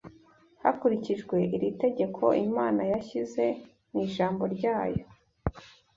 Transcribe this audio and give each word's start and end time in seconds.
Hakurikijwe 0.63 1.37
iri 1.55 1.69
tegeko, 1.83 2.23
Imana 2.47 2.81
yashyize 2.91 3.45
mu 3.89 3.97
Ijambo 4.05 4.43
ryayo 4.55 5.05